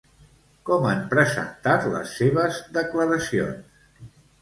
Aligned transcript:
Com 0.69 0.87
han 0.91 1.03
presentat 1.11 1.87
les 1.93 2.17
seves 2.23 2.61
declaracions? 2.81 4.13